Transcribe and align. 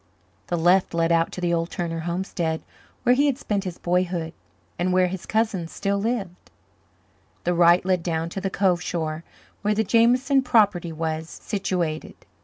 The 0.47 0.57
left 0.57 0.95
led 0.95 1.11
out 1.11 1.31
to 1.33 1.41
the 1.41 1.53
old 1.53 1.69
Turner 1.69 1.99
homestead, 1.99 2.63
where 3.03 3.13
he 3.13 3.27
had 3.27 3.37
spent 3.37 3.65
his 3.65 3.77
boyhood 3.77 4.33
and 4.79 4.91
where 4.91 5.05
his 5.05 5.27
cousin 5.27 5.67
still 5.67 5.99
lived; 5.99 6.49
the 7.43 7.53
right 7.53 7.85
led 7.85 8.01
down 8.01 8.29
to 8.29 8.41
the 8.41 8.49
Cove 8.49 8.81
shore 8.81 9.23
where 9.61 9.75
the 9.75 9.83
Jameson 9.83 10.41
property 10.41 10.91
was 10.91 11.29
situated. 11.29 12.15